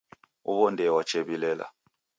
[0.51, 1.67] Uwo ndee wachew'ilela